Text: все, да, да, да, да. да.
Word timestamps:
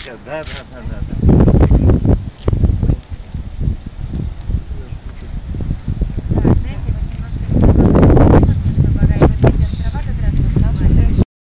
все, 0.00 0.16
да, 0.24 0.44
да, 0.44 0.64
да, 0.70 0.80
да. 0.80 1.44
да. 1.44 1.49